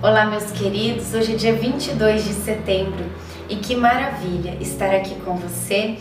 [0.00, 1.12] Olá, meus queridos.
[1.12, 3.04] Hoje é dia 22 de setembro
[3.48, 5.96] e que maravilha estar aqui com você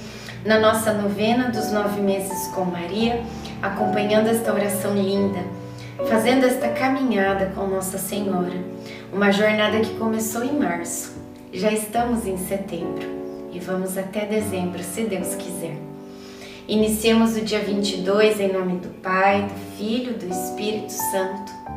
[0.46, 3.24] na nossa novena dos nove meses com Maria,
[3.60, 5.40] acompanhando esta oração linda,
[6.08, 8.64] fazendo esta caminhada com Nossa Senhora.
[9.12, 11.14] Uma jornada que começou em março.
[11.52, 13.08] Já estamos em setembro
[13.52, 15.76] e vamos até dezembro, se Deus quiser.
[16.68, 21.77] Iniciemos o dia 22 em nome do Pai, do Filho do Espírito Santo.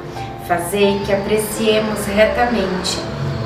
[0.51, 2.97] Fazei que apreciemos retamente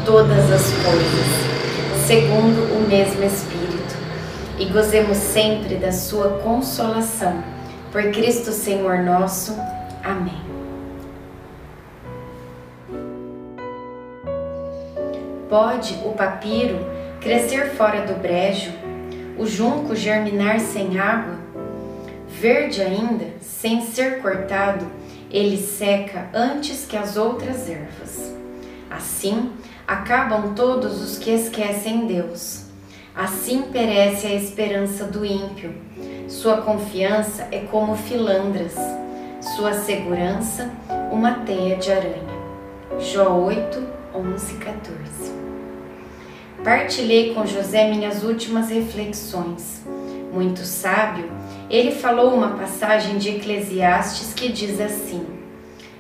[0.03, 3.95] todas as coisas, segundo o mesmo Espírito,
[4.58, 7.44] e gozemos sempre da Sua consolação.
[7.92, 9.56] Por Cristo Senhor nosso.
[10.03, 10.42] Amém.
[15.48, 16.80] Pode o papiro
[17.22, 18.72] crescer fora do brejo,
[19.38, 21.34] o junco germinar sem água,
[22.39, 24.86] verde ainda, sem ser cortado,
[25.31, 28.33] ele seca antes que as outras ervas.
[28.89, 29.52] Assim,
[29.88, 32.66] acabam todos os que esquecem Deus.
[33.16, 35.73] Assim perece a esperança do ímpio.
[36.27, 38.75] Sua confiança é como filandras,
[39.55, 40.70] sua segurança,
[41.11, 42.36] uma teia de aranha.
[42.99, 43.81] Jó 8,
[44.14, 45.33] 11, 14.
[46.64, 49.83] Partilhei com José minhas últimas reflexões.
[50.33, 51.30] Muito sábio,
[51.70, 55.26] ele falou uma passagem de Eclesiastes que diz assim: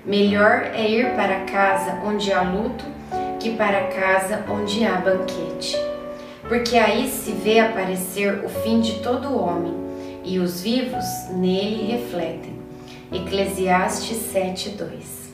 [0.05, 2.85] Melhor é ir para casa onde há luto
[3.39, 5.77] que para casa onde há banquete.
[6.47, 9.73] Porque aí se vê aparecer o fim de todo homem,
[10.23, 12.55] e os vivos nele refletem.
[13.11, 15.25] Eclesiastes 7:2.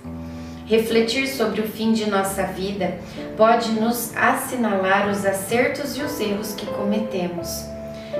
[0.65, 2.97] Refletir sobre o fim de nossa vida
[3.35, 7.65] pode nos assinalar os acertos e os erros que cometemos.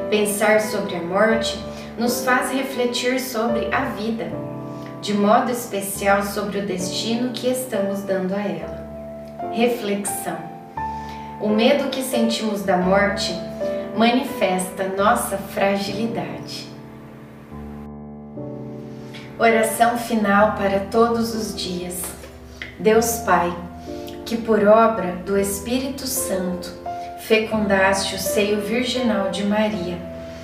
[0.10, 1.58] Pensar sobre a morte
[1.98, 4.32] nos faz refletir sobre a vida,
[5.02, 9.52] de modo especial sobre o destino que estamos dando a ela.
[9.52, 10.38] Reflexão:
[11.40, 13.34] O medo que sentimos da morte
[13.96, 16.70] manifesta nossa fragilidade.
[19.38, 22.00] Oração final para todos os dias.
[22.80, 23.54] Deus Pai,
[24.26, 26.72] que por obra do Espírito Santo
[27.28, 30.11] fecundaste o seio virginal de Maria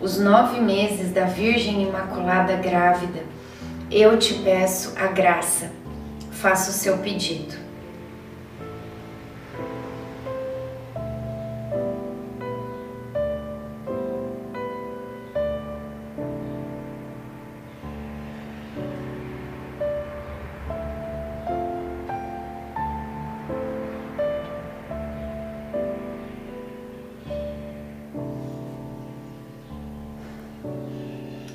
[0.00, 3.22] os nove meses da Virgem Imaculada grávida,
[3.90, 5.70] eu te peço a graça.
[6.32, 7.65] Faça o seu pedido.